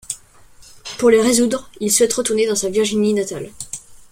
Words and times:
Pour 0.97 1.11
les 1.11 1.21
résoudre, 1.21 1.69
il 1.79 1.91
souhaite 1.91 2.13
retourner 2.13 2.47
dans 2.47 2.55
sa 2.55 2.69
Virginie 2.71 3.13
natale. 3.13 3.51